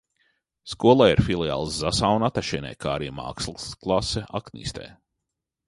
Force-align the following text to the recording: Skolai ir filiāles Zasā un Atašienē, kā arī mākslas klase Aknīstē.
Skolai 0.69 1.09
ir 1.15 1.21
filiāles 1.27 1.77
Zasā 1.83 2.09
un 2.21 2.25
Atašienē, 2.29 2.73
kā 2.87 2.91
arī 2.95 3.13
mākslas 3.21 3.71
klase 3.85 4.27
Aknīstē. 4.43 4.91